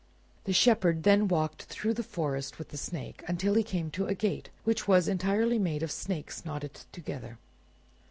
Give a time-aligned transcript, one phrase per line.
[0.45, 4.15] The Shepherd then walked through the forest with the Snake until he came to a
[4.15, 7.37] gate which was entirely made of snakes knotted together.